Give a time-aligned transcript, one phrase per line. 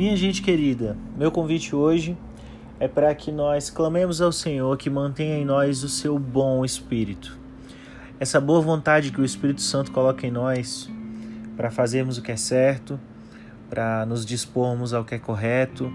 [0.00, 2.16] Minha gente querida, meu convite hoje
[2.78, 7.38] é para que nós clamemos ao Senhor que mantenha em nós o seu bom espírito.
[8.18, 10.90] Essa boa vontade que o Espírito Santo coloca em nós
[11.54, 12.98] para fazermos o que é certo,
[13.68, 15.92] para nos dispormos ao que é correto,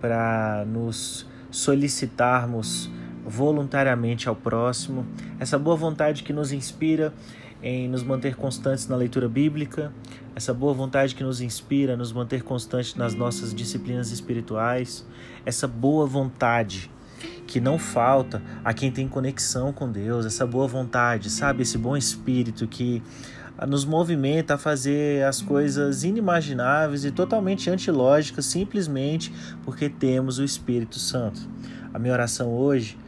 [0.00, 2.88] para nos solicitarmos
[3.24, 5.06] voluntariamente ao próximo,
[5.38, 7.12] essa boa vontade que nos inspira
[7.62, 9.90] em nos manter constantes na leitura bíblica,
[10.36, 15.06] essa boa vontade que nos inspira a nos manter constantes nas nossas disciplinas espirituais,
[15.46, 16.90] essa boa vontade
[17.46, 21.62] que não falta a quem tem conexão com Deus, essa boa vontade, sabe?
[21.62, 23.02] Esse bom espírito que
[23.66, 29.32] nos movimenta a fazer as coisas inimagináveis e totalmente antilógicas simplesmente
[29.64, 31.40] porque temos o Espírito Santo.
[31.92, 32.98] A minha oração hoje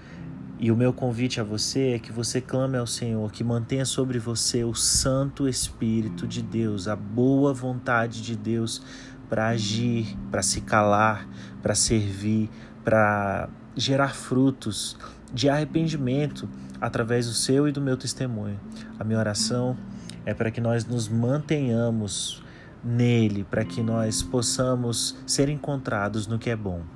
[0.58, 4.18] e o meu convite a você é que você clame ao Senhor, que mantenha sobre
[4.18, 8.82] você o Santo Espírito de Deus, a boa vontade de Deus
[9.28, 11.28] para agir, para se calar,
[11.62, 12.48] para servir,
[12.82, 14.96] para gerar frutos
[15.32, 16.48] de arrependimento
[16.80, 18.58] através do seu e do meu testemunho.
[18.98, 19.76] A minha oração
[20.24, 22.42] é para que nós nos mantenhamos
[22.82, 26.95] nele, para que nós possamos ser encontrados no que é bom.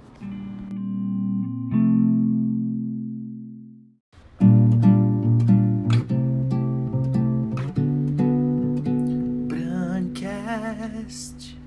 [11.07, 11.60] Just.